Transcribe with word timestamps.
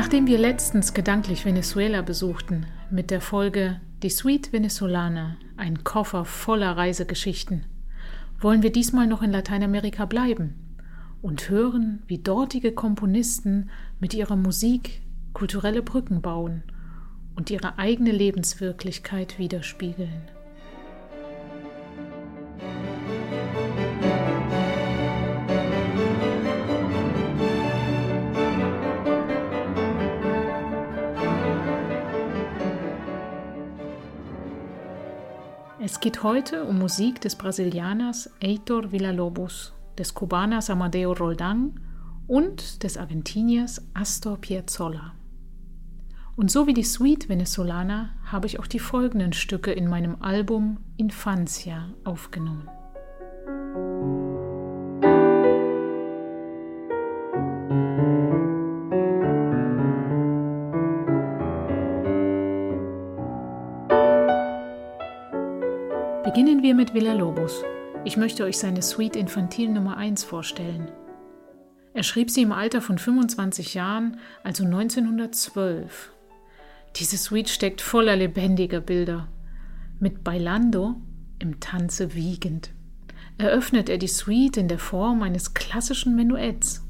Nachdem 0.00 0.28
wir 0.28 0.38
letztens 0.38 0.94
gedanklich 0.94 1.44
Venezuela 1.44 2.02
besuchten, 2.02 2.66
mit 2.88 3.10
der 3.10 3.20
Folge 3.20 3.80
Die 4.04 4.10
Suite 4.10 4.52
Venezolana, 4.52 5.36
ein 5.56 5.82
Koffer 5.82 6.24
voller 6.24 6.76
Reisegeschichten, 6.76 7.66
wollen 8.38 8.62
wir 8.62 8.70
diesmal 8.70 9.08
noch 9.08 9.22
in 9.22 9.32
Lateinamerika 9.32 10.04
bleiben 10.04 10.54
und 11.20 11.50
hören, 11.50 12.04
wie 12.06 12.18
dortige 12.18 12.70
Komponisten 12.70 13.70
mit 13.98 14.14
ihrer 14.14 14.36
Musik 14.36 15.02
kulturelle 15.32 15.82
Brücken 15.82 16.22
bauen 16.22 16.62
und 17.34 17.50
ihre 17.50 17.76
eigene 17.76 18.12
Lebenswirklichkeit 18.12 19.40
widerspiegeln. 19.40 20.30
Es 35.80 36.00
geht 36.00 36.24
heute 36.24 36.64
um 36.64 36.80
Musik 36.80 37.20
des 37.20 37.36
Brasilianers 37.36 38.30
Heitor 38.42 38.90
Villa-Lobos, 38.90 39.74
des 39.96 40.12
Kubaners 40.12 40.70
Amadeo 40.70 41.12
Roldán 41.12 41.74
und 42.26 42.82
des 42.82 42.96
Argentiniers 42.96 43.86
Astor 43.94 44.38
Piazzolla. 44.38 45.14
Und 46.34 46.50
so 46.50 46.66
wie 46.66 46.74
die 46.74 46.82
Suite 46.82 47.28
Venezolana 47.28 48.10
habe 48.24 48.48
ich 48.48 48.58
auch 48.58 48.66
die 48.66 48.80
folgenden 48.80 49.32
Stücke 49.32 49.70
in 49.70 49.86
meinem 49.86 50.16
Album 50.20 50.78
Infancia 50.96 51.90
aufgenommen. 52.02 52.68
Mit 66.78 66.94
Villa 66.94 67.12
Lobos. 67.12 67.64
Ich 68.04 68.16
möchte 68.16 68.44
euch 68.44 68.56
seine 68.56 68.82
Suite 68.82 69.16
Infantil 69.16 69.68
Nummer 69.68 69.96
1 69.96 70.22
vorstellen. 70.22 70.88
Er 71.92 72.04
schrieb 72.04 72.30
sie 72.30 72.42
im 72.42 72.52
Alter 72.52 72.80
von 72.80 72.98
25 72.98 73.74
Jahren, 73.74 74.20
also 74.44 74.62
1912. 74.62 76.12
Diese 76.94 77.16
Suite 77.16 77.48
steckt 77.48 77.80
voller 77.80 78.14
lebendiger 78.14 78.80
Bilder. 78.80 79.26
Mit 79.98 80.22
Bailando, 80.22 80.94
im 81.40 81.58
Tanze 81.58 82.14
wiegend, 82.14 82.70
eröffnet 83.38 83.88
er 83.88 83.98
die 83.98 84.06
Suite 84.06 84.56
in 84.56 84.68
der 84.68 84.78
Form 84.78 85.24
eines 85.24 85.54
klassischen 85.54 86.14
Menuetts. 86.14 86.86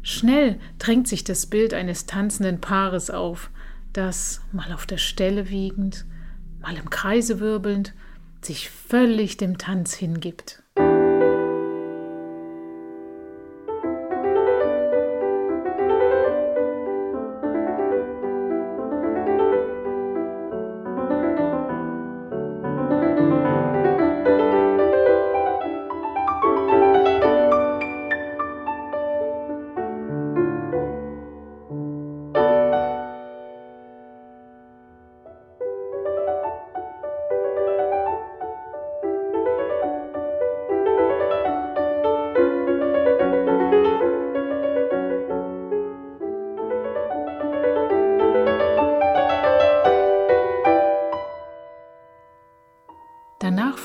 Schnell 0.00 0.60
drängt 0.78 1.08
sich 1.08 1.24
das 1.24 1.46
Bild 1.46 1.74
eines 1.74 2.06
tanzenden 2.06 2.60
Paares 2.60 3.10
auf, 3.10 3.50
das, 3.92 4.42
mal 4.52 4.72
auf 4.72 4.86
der 4.86 4.98
Stelle 4.98 5.48
wiegend, 5.48 6.06
mal 6.60 6.76
im 6.76 6.88
Kreise 6.88 7.40
wirbelnd, 7.40 7.94
sich 8.46 8.70
völlig 8.70 9.36
dem 9.36 9.58
Tanz 9.58 9.94
hingibt. 9.94 10.62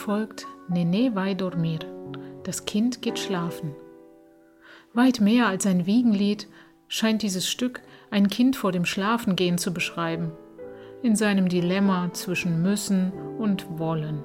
Folgt 0.03 0.46
Nene 0.68 1.16
vai 1.16 1.34
dormir. 1.34 1.80
Das 2.44 2.66
Kind 2.66 3.02
geht 3.02 3.18
schlafen. 3.18 3.74
Weit 4.94 5.22
mehr 5.22 5.47
als 5.47 5.66
ein 5.66 5.86
Wiegenlied 5.86 6.50
scheint 6.90 7.22
dieses 7.22 7.47
Stück 7.47 7.81
ein 8.12 8.28
Kind 8.28 8.58
vor 8.58 8.74
dem 8.74 8.84
Schlafengehen 8.84 9.58
zu 9.58 9.74
beschreiben, 9.74 10.34
in 11.03 11.16
seinem 11.16 11.47
Dilemma 11.47 12.12
zwischen 12.12 12.62
müssen 12.62 13.13
und 13.40 13.80
wollen. 13.80 14.24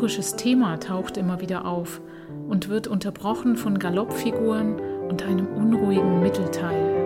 Lyrisches 0.00 0.34
Thema 0.34 0.80
taucht 0.80 1.18
immer 1.18 1.42
wieder 1.42 1.66
auf 1.66 2.00
und 2.48 2.70
wird 2.70 2.86
unterbrochen 2.86 3.56
von 3.56 3.78
Galoppfiguren 3.78 4.80
und 4.80 5.22
einem 5.22 5.46
unruhigen 5.46 6.22
Mittelteil. 6.22 6.96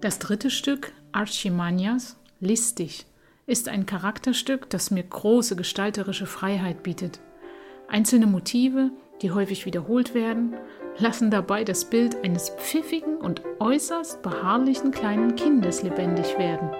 Das 0.00 0.20
dritte 0.20 0.50
Stück, 0.50 0.92
Archimanias, 1.10 2.19
listig, 2.40 3.06
ist 3.46 3.68
ein 3.68 3.86
Charakterstück, 3.86 4.70
das 4.70 4.90
mir 4.90 5.02
große 5.02 5.56
gestalterische 5.56 6.26
Freiheit 6.26 6.82
bietet. 6.82 7.20
Einzelne 7.88 8.26
Motive, 8.26 8.90
die 9.22 9.32
häufig 9.32 9.66
wiederholt 9.66 10.14
werden, 10.14 10.56
lassen 10.98 11.30
dabei 11.30 11.64
das 11.64 11.84
Bild 11.84 12.24
eines 12.24 12.50
pfiffigen 12.50 13.16
und 13.16 13.42
äußerst 13.58 14.22
beharrlichen 14.22 14.90
kleinen 14.90 15.34
Kindes 15.34 15.82
lebendig 15.82 16.38
werden. 16.38 16.70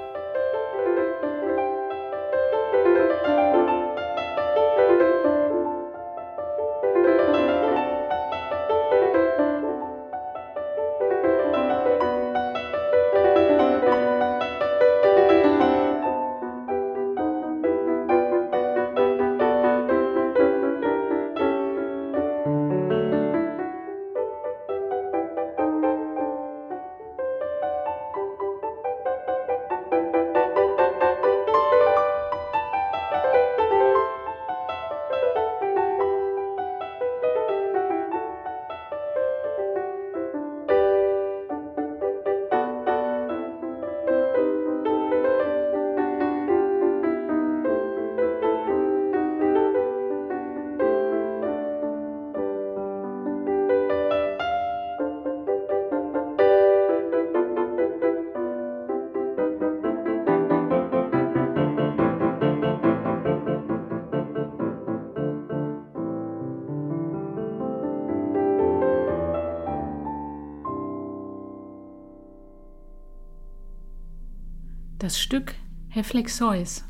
Das 75.00 75.18
Stück 75.18 75.54
Reflexois, 75.96 76.84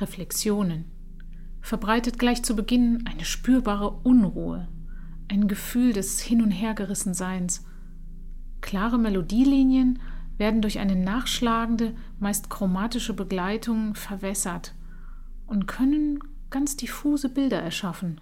Reflexionen, 0.00 0.86
verbreitet 1.60 2.18
gleich 2.18 2.42
zu 2.42 2.56
Beginn 2.56 3.04
eine 3.06 3.26
spürbare 3.26 3.90
Unruhe, 4.02 4.66
ein 5.28 5.46
Gefühl 5.46 5.92
des 5.92 6.20
Hin- 6.20 6.42
und 6.42 6.50
Hergerissenseins. 6.50 7.66
Klare 8.62 8.98
Melodielinien 8.98 10.00
werden 10.40 10.62
durch 10.62 10.80
eine 10.80 10.96
nachschlagende, 10.96 11.94
meist 12.18 12.50
chromatische 12.50 13.12
Begleitung 13.12 13.94
verwässert 13.94 14.74
und 15.46 15.66
können 15.68 16.18
ganz 16.48 16.76
diffuse 16.76 17.28
Bilder 17.28 17.60
erschaffen. 17.60 18.20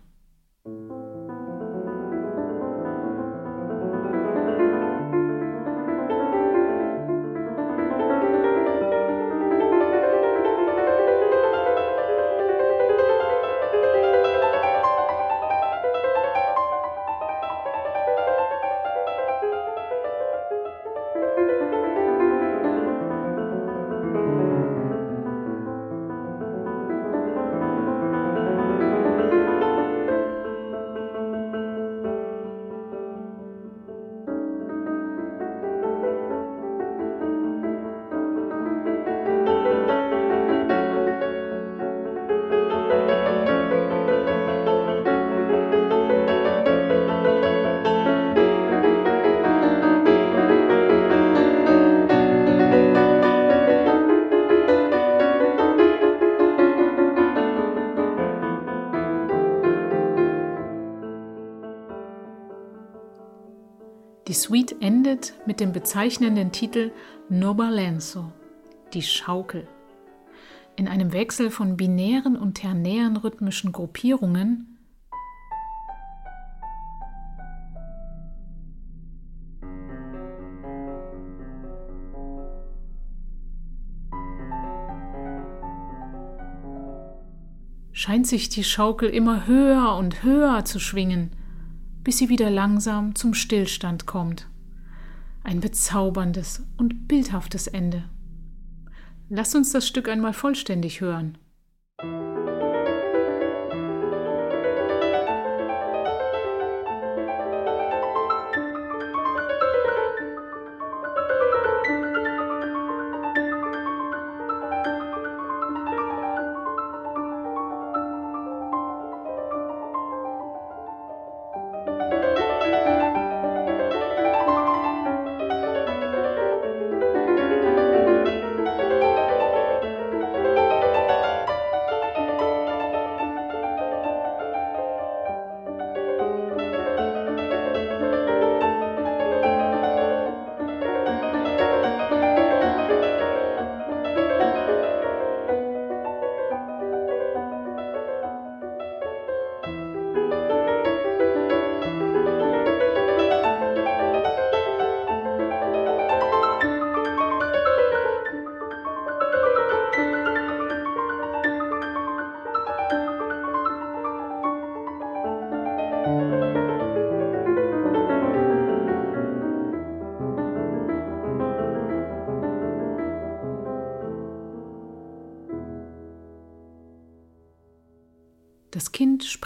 Die 64.29 64.35
Suite 64.35 64.77
endet 64.81 65.33
mit 65.47 65.59
dem 65.59 65.73
bezeichnenden 65.73 66.53
Titel 66.53 66.93
No 67.31 67.55
Balenzo, 67.55 68.31
die 68.93 69.01
Schaukel. 69.01 69.67
In 70.77 70.87
einem 70.87 71.15
Wechsel 71.15 71.51
von 71.51 71.79
binären 71.79 72.37
und 72.37 72.57
ternären 72.57 73.17
rhythmischen 73.17 73.73
Gruppierungen 73.73 74.77
scheint 87.93 88.27
sich 88.27 88.51
die 88.51 88.63
Schaukel 88.63 89.09
immer 89.09 89.47
höher 89.47 89.97
und 89.97 90.23
höher 90.23 90.67
zu 90.67 90.79
schwingen– 90.79 91.31
bis 92.09 92.17
sie 92.17 92.31
wieder 92.31 92.49
langsam 92.49 93.15
zum 93.15 93.35
Stillstand 93.35 94.07
kommt. 94.07 94.49
Ein 95.45 95.61
bezauberndes 95.61 96.63
und 96.79 97.07
bildhaftes 97.07 97.67
Ende. 97.67 98.03
Lass 99.29 99.55
uns 99.55 99.73
das 99.73 99.87
Stück 99.87 100.09
einmal 100.09 100.33
vollständig 100.33 101.03
hören. 101.03 101.37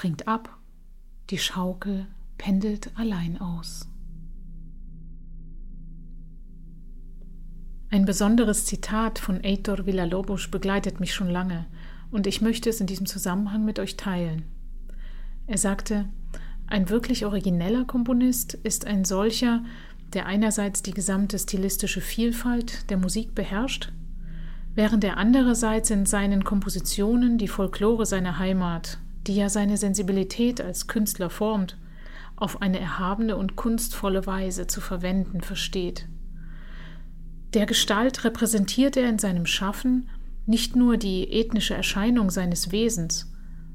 Springt 0.02 0.26
ab, 0.26 0.58
die 1.30 1.38
Schaukel 1.38 2.08
pendelt 2.36 2.90
allein 2.98 3.40
aus. 3.40 3.86
Ein 7.88 8.04
besonderes 8.04 8.66
Zitat 8.66 9.20
von 9.20 9.44
Eitor 9.44 9.86
Villalobos 9.86 10.48
begleitet 10.48 10.98
mich 10.98 11.14
schon 11.14 11.30
lange 11.30 11.66
und 12.10 12.26
ich 12.26 12.40
möchte 12.40 12.68
es 12.68 12.80
in 12.80 12.88
diesem 12.88 13.06
Zusammenhang 13.06 13.64
mit 13.64 13.78
euch 13.78 13.96
teilen. 13.96 14.42
Er 15.46 15.58
sagte, 15.58 16.08
ein 16.66 16.88
wirklich 16.88 17.24
origineller 17.24 17.84
Komponist 17.84 18.54
ist 18.54 18.88
ein 18.88 19.04
solcher, 19.04 19.62
der 20.14 20.26
einerseits 20.26 20.82
die 20.82 20.94
gesamte 20.94 21.38
stilistische 21.38 22.00
Vielfalt 22.00 22.90
der 22.90 22.96
Musik 22.96 23.36
beherrscht, 23.36 23.92
während 24.74 25.04
er 25.04 25.16
andererseits 25.16 25.90
in 25.90 26.06
seinen 26.06 26.42
Kompositionen 26.42 27.38
die 27.38 27.46
Folklore 27.46 28.04
seiner 28.04 28.40
Heimat, 28.40 28.98
die 29.26 29.36
ja 29.36 29.48
seine 29.48 29.76
Sensibilität 29.76 30.60
als 30.60 30.86
Künstler 30.86 31.30
formt, 31.30 31.78
auf 32.36 32.60
eine 32.60 32.80
erhabene 32.80 33.36
und 33.36 33.56
kunstvolle 33.56 34.26
Weise 34.26 34.66
zu 34.66 34.80
verwenden 34.80 35.42
versteht. 35.42 36.08
Der 37.54 37.66
Gestalt 37.66 38.24
repräsentiert 38.24 38.96
er 38.96 39.08
in 39.08 39.18
seinem 39.18 39.46
Schaffen 39.46 40.08
nicht 40.46 40.74
nur 40.74 40.96
die 40.96 41.30
ethnische 41.32 41.74
Erscheinung 41.74 42.30
seines 42.30 42.72
Wesens, 42.72 43.32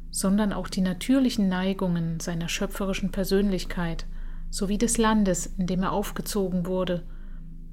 sondern 0.09 0.51
auch 0.51 0.67
die 0.67 0.81
natürlichen 0.81 1.47
Neigungen 1.47 2.19
seiner 2.19 2.49
schöpferischen 2.49 3.11
Persönlichkeit 3.11 4.05
sowie 4.49 4.77
des 4.77 4.97
Landes, 4.97 5.45
in 5.57 5.67
dem 5.67 5.83
er 5.83 5.91
aufgezogen 5.91 6.65
wurde, 6.65 7.03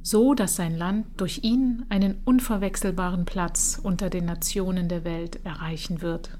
so 0.02 0.34
dass 0.34 0.56
sein 0.56 0.76
Land 0.76 1.06
durch 1.16 1.42
ihn 1.42 1.86
einen 1.88 2.20
unverwechselbaren 2.24 3.24
Platz 3.24 3.80
unter 3.82 4.10
den 4.10 4.26
Nationen 4.26 4.88
der 4.88 5.04
Welt 5.04 5.44
erreichen 5.44 6.02
wird. 6.02 6.38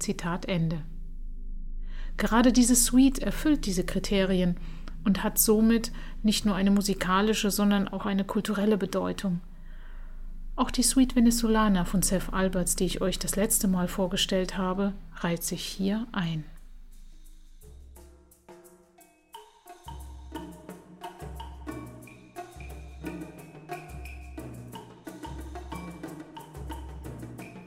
Zitat 0.00 0.46
Ende. 0.46 0.82
Gerade 2.16 2.52
diese 2.52 2.74
Suite 2.74 3.20
erfüllt 3.20 3.66
diese 3.66 3.84
Kriterien 3.84 4.56
und 5.04 5.22
hat 5.22 5.38
somit 5.38 5.92
nicht 6.22 6.44
nur 6.44 6.54
eine 6.54 6.70
musikalische, 6.70 7.50
sondern 7.50 7.88
auch 7.88 8.04
eine 8.04 8.24
kulturelle 8.24 8.76
Bedeutung. 8.76 9.40
Auch 10.56 10.70
die 10.70 10.82
Suite 10.82 11.16
Venezolana 11.16 11.86
von 11.86 12.02
Seth 12.02 12.32
Alberts, 12.32 12.76
die 12.76 12.84
ich 12.84 13.00
euch 13.00 13.18
das 13.18 13.36
letzte 13.36 13.68
Mal 13.68 13.88
vorgestellt 13.88 14.58
habe, 14.58 14.92
reiht 15.16 15.42
sich 15.42 15.62
hier 15.62 16.06
ein. 16.12 16.44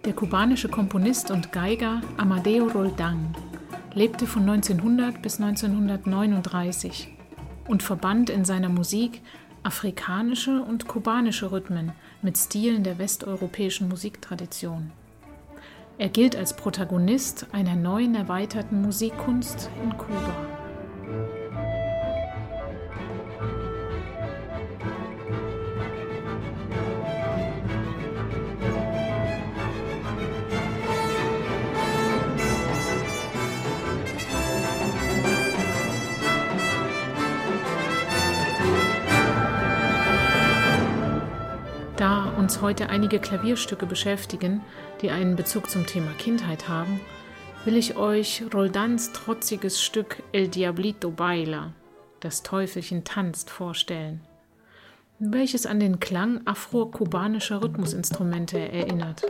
Der 0.05 0.11
kubanische 0.11 0.67
Komponist 0.67 1.31
und 1.31 1.53
Geiger 1.53 2.01
Amadeo 2.17 2.67
Roldán 2.67 3.33
lebte 3.93 4.27
von 4.27 4.41
1900 4.41 5.21
bis 5.21 5.39
1939 5.39 7.07
und 7.69 7.83
verband 7.83 8.29
in 8.29 8.43
seiner 8.43 8.67
Musik 8.67 9.21
afrikanische 9.63 10.61
und 10.61 10.89
kubanische 10.89 11.53
Rhythmen 11.53 11.93
mit 12.21 12.37
Stilen 12.37 12.83
der 12.83 12.97
westeuropäischen 12.97 13.87
Musiktradition. 13.87 14.91
Er 15.97 16.09
gilt 16.09 16.35
als 16.35 16.53
Protagonist 16.53 17.47
einer 17.53 17.75
neuen 17.75 18.15
erweiterten 18.15 18.81
Musikkunst 18.81 19.69
in 19.81 19.97
Kuba. 19.97 20.52
Uns 42.43 42.59
heute 42.59 42.89
einige 42.89 43.19
Klavierstücke 43.19 43.85
beschäftigen, 43.85 44.59
die 45.01 45.11
einen 45.11 45.37
Bezug 45.37 45.69
zum 45.69 45.85
Thema 45.85 46.11
Kindheit 46.17 46.67
haben, 46.67 46.99
will 47.63 47.77
ich 47.77 47.95
euch 47.95 48.43
Roldans 48.53 49.13
trotziges 49.13 49.81
Stück 49.81 50.21
El 50.33 50.49
Diablito 50.49 51.09
Baila, 51.09 51.71
das 52.19 52.43
Teufelchen 52.43 53.05
tanzt, 53.05 53.49
vorstellen, 53.49 54.19
welches 55.19 55.65
an 55.65 55.79
den 55.79 56.01
Klang 56.01 56.41
afro-kubanischer 56.43 57.63
Rhythmusinstrumente 57.63 58.59
erinnert. 58.59 59.21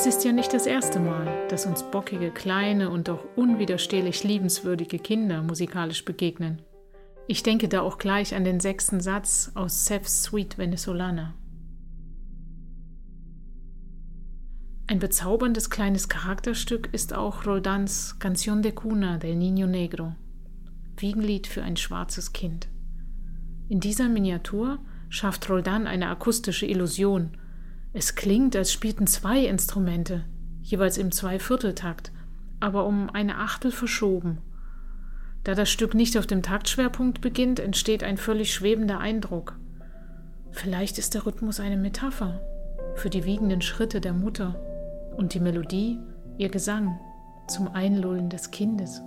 Es 0.00 0.06
ist 0.06 0.24
ja 0.24 0.32
nicht 0.32 0.54
das 0.54 0.64
erste 0.64 0.98
Mal, 0.98 1.46
dass 1.48 1.66
uns 1.66 1.82
bockige, 1.82 2.30
kleine 2.30 2.88
und 2.88 3.08
doch 3.08 3.22
unwiderstehlich 3.36 4.24
liebenswürdige 4.24 4.98
Kinder 4.98 5.42
musikalisch 5.42 6.06
begegnen. 6.06 6.62
Ich 7.28 7.42
denke 7.42 7.68
da 7.68 7.82
auch 7.82 7.98
gleich 7.98 8.34
an 8.34 8.44
den 8.44 8.60
sechsten 8.60 9.02
Satz 9.02 9.52
aus 9.54 9.84
Seth's 9.84 10.22
Suite 10.22 10.56
Venezolana. 10.56 11.34
Ein 14.86 15.00
bezauberndes 15.00 15.68
kleines 15.68 16.08
Charakterstück 16.08 16.88
ist 16.94 17.12
auch 17.12 17.44
Roldans 17.44 18.16
Canción 18.18 18.62
de 18.62 18.72
Cuna 18.72 19.18
del 19.18 19.36
Niño 19.36 19.66
Negro, 19.66 20.14
Wiegenlied 20.96 21.46
für 21.46 21.62
ein 21.62 21.76
schwarzes 21.76 22.32
Kind. 22.32 22.68
In 23.68 23.80
dieser 23.80 24.08
Miniatur 24.08 24.78
schafft 25.10 25.50
Roldan 25.50 25.86
eine 25.86 26.08
akustische 26.08 26.64
Illusion 26.64 27.36
es 27.92 28.14
klingt, 28.14 28.54
als 28.54 28.72
spielten 28.72 29.06
zwei 29.06 29.40
Instrumente, 29.46 30.24
jeweils 30.62 30.96
im 30.96 31.10
Zweivierteltakt, 31.10 32.12
aber 32.60 32.86
um 32.86 33.10
eine 33.10 33.38
Achtel 33.38 33.72
verschoben. 33.72 34.38
Da 35.42 35.54
das 35.54 35.70
Stück 35.70 35.94
nicht 35.94 36.16
auf 36.18 36.26
dem 36.26 36.42
Taktschwerpunkt 36.42 37.20
beginnt, 37.20 37.58
entsteht 37.58 38.04
ein 38.04 38.18
völlig 38.18 38.52
schwebender 38.54 38.98
Eindruck. 38.98 39.58
Vielleicht 40.52 40.98
ist 40.98 41.14
der 41.14 41.26
Rhythmus 41.26 41.60
eine 41.60 41.76
Metapher 41.76 42.40
für 42.94 43.10
die 43.10 43.24
wiegenden 43.24 43.62
Schritte 43.62 44.00
der 44.00 44.12
Mutter 44.12 44.60
und 45.16 45.34
die 45.34 45.40
Melodie 45.40 45.98
ihr 46.38 46.48
Gesang 46.48 46.98
zum 47.48 47.68
Einlullen 47.68 48.28
des 48.28 48.50
Kindes. 48.50 49.00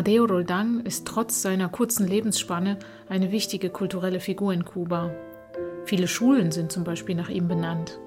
Amadeo 0.00 0.24
Roldán 0.24 0.80
ist 0.86 1.06
trotz 1.06 1.42
seiner 1.42 1.68
kurzen 1.68 2.08
Lebensspanne 2.08 2.78
eine 3.10 3.32
wichtige 3.32 3.68
kulturelle 3.68 4.18
Figur 4.18 4.50
in 4.50 4.64
Kuba. 4.64 5.14
Viele 5.84 6.08
Schulen 6.08 6.52
sind 6.52 6.72
zum 6.72 6.84
Beispiel 6.84 7.14
nach 7.14 7.28
ihm 7.28 7.48
benannt. 7.48 8.00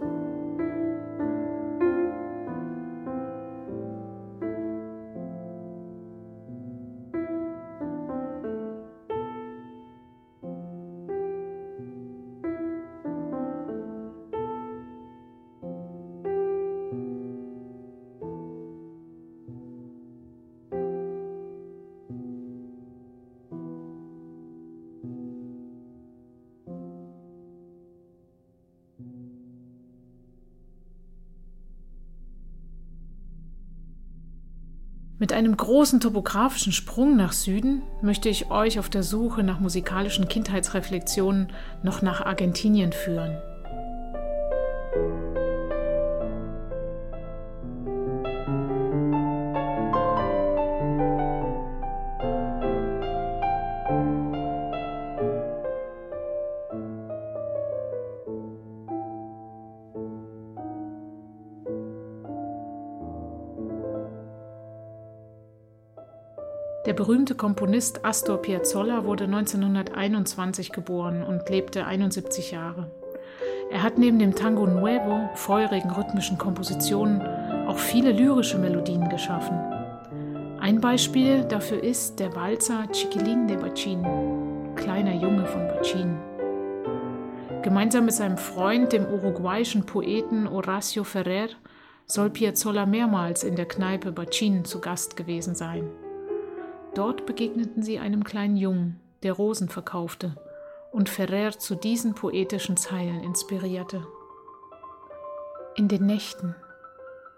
Mit 35.23 35.31
einem 35.31 35.55
großen 35.55 36.01
topografischen 36.01 36.73
Sprung 36.73 37.15
nach 37.15 37.31
Süden 37.31 37.81
möchte 38.01 38.27
ich 38.27 38.51
euch 38.51 38.77
auf 38.77 38.89
der 38.89 39.03
Suche 39.03 39.41
nach 39.41 39.61
musikalischen 39.61 40.27
Kindheitsreflexionen 40.27 41.53
noch 41.81 42.01
nach 42.01 42.19
Argentinien 42.19 42.91
führen. 42.91 43.37
Der 66.93 66.97
berühmte 67.05 67.33
Komponist 67.33 68.05
Astor 68.05 68.38
Piazzolla 68.38 69.03
wurde 69.03 69.23
1921 69.23 70.71
geboren 70.71 71.23
und 71.23 71.50
lebte 71.50 71.88
71 71.88 72.51
Jahre. 72.51 72.91
Er 73.71 73.81
hat 73.81 73.97
neben 73.97 74.19
dem 74.19 74.35
Tango 74.35 74.67
Nuevo, 74.67 75.27
feurigen 75.33 75.89
rhythmischen 75.89 76.38
Kompositionen, 76.38 77.19
auch 77.67 77.79
viele 77.79 78.12
lyrische 78.12 78.59
Melodien 78.59 79.09
geschaffen. 79.09 79.57
Ein 80.59 80.79
Beispiel 80.81 81.43
dafür 81.45 81.83
ist 81.83 82.19
der 82.19 82.35
Walzer 82.35 82.85
Chiquilin 82.91 83.47
de 83.47 83.57
Bacin, 83.57 84.05
kleiner 84.75 85.15
Junge 85.15 85.47
von 85.47 85.67
Bacin. 85.69 86.15
Gemeinsam 87.63 88.05
mit 88.05 88.13
seinem 88.13 88.38
Freund, 88.38 88.93
dem 88.93 89.07
uruguayischen 89.07 89.88
Poeten 89.88 90.47
Horacio 90.47 91.03
Ferrer, 91.03 91.47
soll 92.05 92.29
Piazzolla 92.29 92.85
mehrmals 92.85 93.43
in 93.43 93.55
der 93.55 93.65
Kneipe 93.65 94.12
Bacin 94.12 94.63
zu 94.63 94.79
Gast 94.79 95.15
gewesen 95.15 95.55
sein. 95.55 95.89
Dort 96.95 97.25
begegneten 97.25 97.81
sie 97.81 98.00
einem 98.00 98.23
kleinen 98.23 98.55
Jungen, 98.55 99.00
der 99.23 99.33
Rosen 99.33 99.69
verkaufte 99.69 100.35
und 100.91 101.09
Ferrer 101.09 101.51
zu 101.51 101.75
diesen 101.75 102.13
poetischen 102.13 102.77
Zeilen 102.77 103.23
inspirierte. 103.23 104.05
In 105.75 105.88
den 105.88 106.05
Nächten 106.05 106.55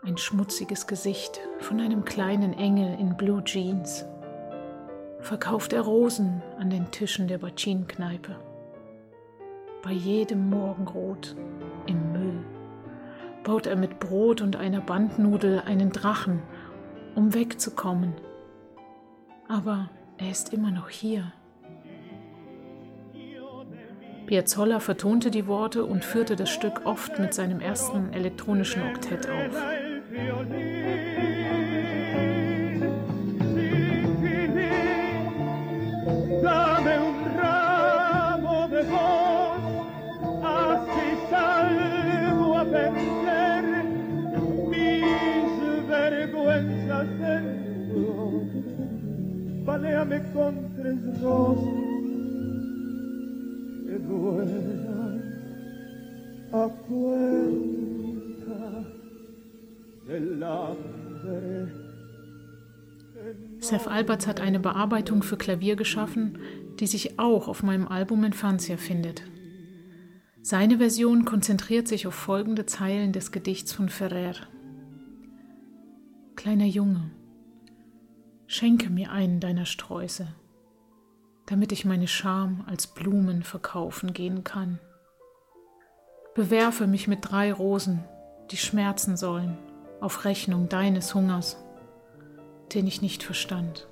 ein 0.04 0.18
schmutziges 0.18 0.88
Gesicht 0.88 1.40
von 1.60 1.80
einem 1.80 2.04
kleinen 2.04 2.54
Engel 2.54 3.00
in 3.00 3.16
Blue 3.16 3.44
Jeans. 3.44 4.06
Verkauft 5.22 5.74
er 5.74 5.82
Rosen 5.82 6.44
an 6.60 6.70
den 6.70 6.92
Tischen 6.92 7.28
der 7.28 7.38
Bacin-Kneipe. 7.38 8.36
Bei 9.82 9.92
jedem 9.92 10.50
Morgenrot 10.50 11.36
im 11.88 12.12
Müll 12.12 12.46
baut 13.44 13.68
er 13.68 13.78
mit 13.78 14.00
Brot 14.00 14.42
und 14.42 14.58
einer 14.58 14.82
Bandnudel 14.82 15.62
einen 15.66 15.92
Drachen, 15.92 16.42
um 17.16 17.34
wegzukommen. 17.34 18.14
Aber 19.48 19.90
er 20.18 20.32
ist 20.32 20.54
immer 20.54 20.72
noch 20.72 20.90
hier. 20.90 21.32
Piazzolla 24.26 24.80
vertonte 24.80 25.30
die 25.30 25.46
Worte 25.46 25.86
und 25.86 26.04
führte 26.04 26.36
das 26.36 26.50
Stück 26.50 26.86
oft 26.86 27.20
mit 27.20 27.34
seinem 27.34 27.60
ersten 27.60 28.12
elektronischen 28.12 28.82
Oktett 28.82 29.30
auf. 29.30 29.54
Baleame 49.96 50.22
con 50.34 50.56
rosas 51.22 51.64
que 53.86 53.98
vuelan 54.08 55.24
a 56.52 56.68
cuenta 56.88 58.62
del 60.08 60.44
hambre. 60.44 61.72
Seth 63.60 63.88
Alberts 63.88 64.28
hat 64.28 64.42
eine 64.42 64.60
Bearbeitung 64.60 65.24
für 65.24 65.38
Klavier 65.38 65.78
geschaffen, 65.78 66.40
die 66.80 66.88
sich 66.88 67.18
auch 67.18 67.48
auf 67.48 67.64
meinem 67.64 67.88
Album 67.88 68.26
Infancia 68.26 68.76
findet. 68.76 69.24
Seine 70.42 70.78
Version 70.78 71.24
konzentriert 71.24 71.88
sich 71.88 72.06
auf 72.06 72.14
folgende 72.14 72.66
Zeilen 72.66 73.14
des 73.14 73.32
Gedichts 73.32 73.72
von 73.72 73.88
Ferrer. 73.90 74.36
Kleiner 76.36 76.66
Junge, 76.66 77.10
schenke 78.48 78.90
mir 78.90 79.12
einen 79.12 79.40
deiner 79.40 79.66
Sträuße, 79.66 80.28
damit 81.46 81.72
ich 81.72 81.86
meine 81.86 82.08
Scham 82.08 82.64
als 82.68 82.88
Blumen 82.88 83.44
verkaufen 83.44 84.14
gehen 84.14 84.44
kann. 84.44 84.80
Bewerfe 86.34 86.88
mich 86.88 87.08
mit 87.08 87.20
drei 87.22 87.54
Rosen, 87.54 88.04
die 88.52 88.58
schmerzen 88.58 89.18
sollen, 89.18 89.58
auf 90.02 90.26
Rechnung 90.26 90.70
deines 90.70 91.16
Hungers, 91.16 91.58
den 92.74 92.88
ich 92.88 93.02
nicht 93.02 93.24
verstand, 93.24 93.88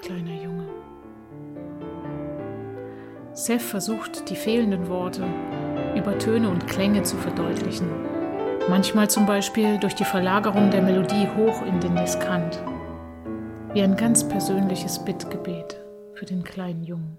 kleiner 0.00 0.42
Junge. 0.42 0.68
Seth 3.32 3.62
versucht, 3.62 4.30
die 4.30 4.36
fehlenden 4.36 4.88
Worte 4.88 5.24
über 5.96 6.18
Töne 6.18 6.48
und 6.48 6.66
Klänge 6.66 7.02
zu 7.02 7.16
verdeutlichen. 7.16 7.88
Manchmal 8.68 9.08
zum 9.08 9.26
Beispiel 9.26 9.78
durch 9.78 9.94
die 9.94 10.04
Verlagerung 10.04 10.70
der 10.70 10.82
Melodie 10.82 11.28
hoch 11.36 11.62
in 11.62 11.80
den 11.80 11.96
Diskant, 11.96 12.60
wie 13.78 13.82
ein 13.84 13.96
ganz 13.96 14.26
persönliches 14.28 15.04
Bittgebet 15.04 15.80
für 16.14 16.26
den 16.26 16.42
kleinen 16.42 16.82
Jungen. 16.82 17.16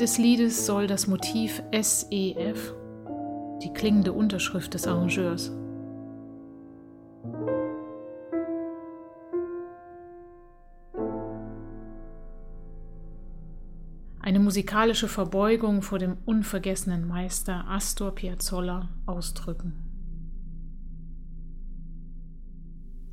Des 0.00 0.16
Liedes 0.16 0.64
soll 0.64 0.86
das 0.86 1.06
Motiv 1.06 1.62
SEF, 1.72 2.74
die 3.62 3.72
klingende 3.74 4.14
Unterschrift 4.14 4.72
des 4.72 4.86
Arrangeurs, 4.86 5.52
eine 14.20 14.38
musikalische 14.38 15.08
Verbeugung 15.08 15.82
vor 15.82 15.98
dem 15.98 16.16
unvergessenen 16.24 17.06
Meister 17.06 17.66
Astor 17.68 18.14
Piazzolla 18.14 18.88
ausdrücken. 19.04 19.74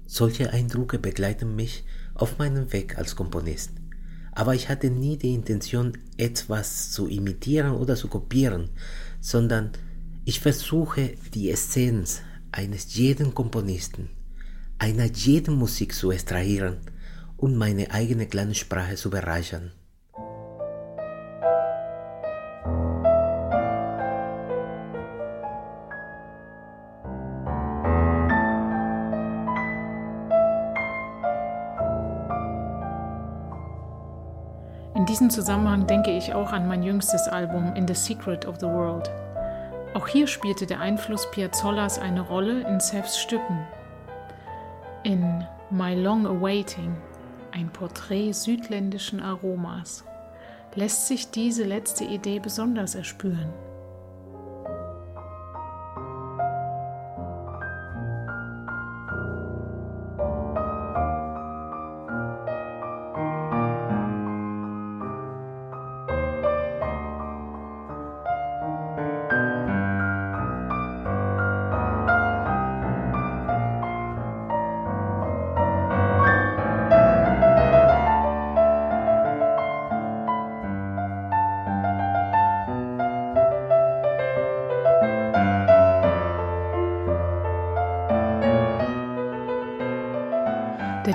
Solche 0.05 0.51
Eindrücke 0.51 0.99
begleiten 0.99 1.53
mich 1.53 1.83
auf 2.13 2.37
meinem 2.37 2.71
Weg 2.71 2.97
als 2.97 3.17
Komponist 3.17 3.71
aber 4.37 4.53
ich 4.53 4.69
hatte 4.69 4.91
nie 4.91 5.17
die 5.17 5.33
Intention, 5.33 5.97
etwas 6.15 6.91
zu 6.91 7.07
imitieren 7.07 7.71
oder 7.71 7.95
zu 7.95 8.07
kopieren, 8.07 8.69
sondern 9.19 9.71
ich 10.25 10.39
versuche 10.41 11.15
die 11.33 11.49
Essenz 11.49 12.21
eines 12.51 12.93
jeden 12.93 13.33
Komponisten, 13.33 14.09
einer 14.77 15.05
jeden 15.05 15.55
Musik 15.55 15.91
zu 15.95 16.11
extrahieren 16.11 16.77
und 17.35 17.55
meine 17.55 17.89
eigene 17.89 18.27
kleine 18.27 18.53
Sprache 18.53 18.95
zu 18.95 19.09
bereichern. 19.09 19.71
Diesem 35.27 35.43
Zusammenhang 35.43 35.87
denke 35.87 36.11
ich 36.11 36.33
auch 36.33 36.53
an 36.53 36.69
mein 36.69 36.83
jüngstes 36.83 37.27
Album 37.27 37.75
In 37.75 37.85
the 37.85 37.93
Secret 37.93 38.45
of 38.45 38.55
the 38.61 38.65
World. 38.65 39.11
Auch 39.93 40.07
hier 40.07 40.25
spielte 40.25 40.65
der 40.65 40.79
Einfluss 40.79 41.29
Piazzollas 41.31 41.99
eine 41.99 42.21
Rolle 42.21 42.61
in 42.61 42.79
Seths 42.79 43.19
Stücken. 43.19 43.67
In 45.03 45.45
My 45.69 45.95
Long 45.95 46.25
Awaiting, 46.25 46.95
ein 47.51 47.69
Porträt 47.73 48.31
südländischen 48.31 49.19
Aromas, 49.19 50.05
lässt 50.75 51.07
sich 51.07 51.29
diese 51.29 51.65
letzte 51.65 52.05
Idee 52.05 52.39
besonders 52.39 52.95
erspüren. 52.95 53.51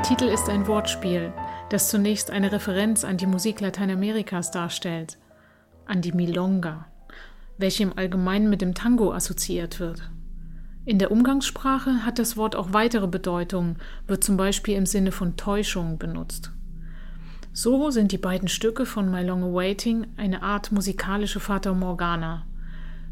Der 0.03 0.09
Titel 0.19 0.25
ist 0.25 0.49
ein 0.49 0.67
Wortspiel, 0.67 1.33
das 1.69 1.89
zunächst 1.89 2.33
eine 2.33 2.51
Referenz 2.51 3.05
an 3.05 3.19
die 3.19 3.27
Musik 3.29 3.61
Lateinamerikas 3.61 4.51
darstellt, 4.51 5.17
an 5.87 6.03
die 6.03 6.11
Milonga, 6.11 6.87
welche 7.57 7.85
im 7.85 7.97
Allgemeinen 7.97 8.51
mit 8.51 8.63
dem 8.63 8.75
Tango 8.75 9.13
assoziiert 9.13 9.79
wird. 9.79 10.11
In 10.85 10.99
der 10.99 11.13
Umgangssprache 11.13 12.05
hat 12.05 12.19
das 12.19 12.37
Wort 12.37 12.57
auch 12.57 12.73
weitere 12.73 13.07
Bedeutungen, 13.07 13.77
wird 14.09 14.25
zum 14.25 14.37
Beispiel 14.37 14.75
im 14.75 14.87
Sinne 14.87 15.13
von 15.13 15.37
Täuschung 15.37 15.99
benutzt. 15.99 16.51
So 17.53 17.93
sind 17.93 18.11
die 18.11 18.19
beiden 18.19 18.49
Stücke 18.49 18.87
von 18.87 19.09
My 19.09 19.23
Long 19.23 19.45
Awaiting 19.45 20.09
eine 20.17 20.43
Art 20.43 20.73
musikalische 20.73 21.39
Fata 21.39 21.73
Morgana, 21.75 22.45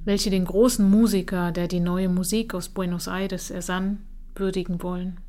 welche 0.05 0.31
den 0.31 0.45
großen 0.45 0.91
Musiker, 0.91 1.53
der 1.53 1.69
die 1.69 1.79
neue 1.79 2.09
Musik 2.09 2.53
aus 2.53 2.69
Buenos 2.69 3.07
Aires 3.07 3.53
ersann, 3.53 3.99
würdigen 4.35 4.83
wollen. 4.83 5.21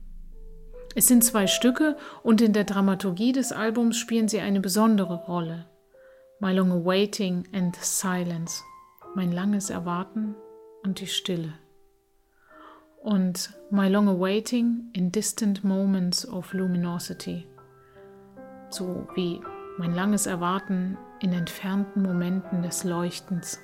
Es 0.93 1.07
sind 1.07 1.23
zwei 1.23 1.47
Stücke 1.47 1.95
und 2.21 2.41
in 2.41 2.51
der 2.51 2.65
Dramaturgie 2.65 3.31
des 3.31 3.51
Albums 3.53 3.97
spielen 3.97 4.27
sie 4.27 4.41
eine 4.41 4.59
besondere 4.59 5.15
Rolle. 5.25 5.65
My 6.39 6.53
Long 6.53 6.71
Awaiting 6.71 7.47
and 7.53 7.75
Silence, 7.77 8.63
mein 9.15 9.31
langes 9.31 9.69
Erwarten 9.69 10.35
und 10.83 10.99
die 10.99 11.07
Stille. 11.07 11.53
Und 13.01 13.53
My 13.69 13.87
Long 13.87 14.09
Awaiting 14.09 14.89
in 14.93 15.11
Distant 15.11 15.63
Moments 15.63 16.27
of 16.27 16.53
Luminosity, 16.53 17.47
so 18.69 19.07
wie 19.15 19.39
mein 19.77 19.95
langes 19.95 20.25
Erwarten 20.25 20.97
in 21.21 21.31
entfernten 21.31 22.03
Momenten 22.03 22.63
des 22.63 22.83
Leuchtens. 22.83 23.59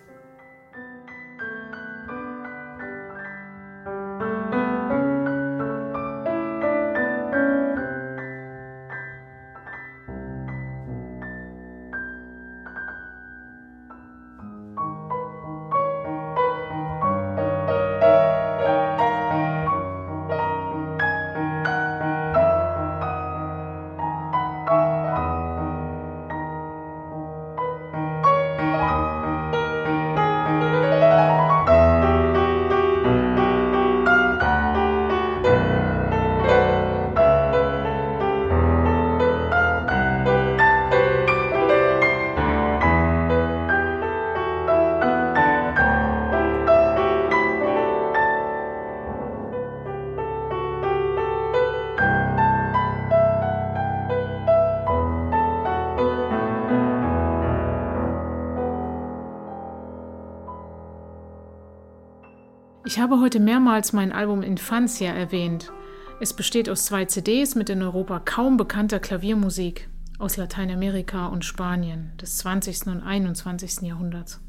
Ich 62.97 63.03
habe 63.03 63.21
heute 63.21 63.39
mehrmals 63.39 63.93
mein 63.93 64.11
Album 64.11 64.41
Infancia 64.41 65.13
erwähnt. 65.13 65.71
Es 66.19 66.33
besteht 66.33 66.67
aus 66.67 66.85
zwei 66.85 67.05
CDs 67.05 67.53
mit 67.53 67.69
in 67.69 67.83
Europa 67.83 68.19
kaum 68.19 68.57
bekannter 68.57 68.99
Klaviermusik 68.99 69.87
aus 70.17 70.35
Lateinamerika 70.35 71.27
und 71.27 71.45
Spanien 71.45 72.13
des 72.19 72.37
20. 72.37 72.87
und 72.87 73.03
21. 73.03 73.81
Jahrhunderts, 73.83 74.41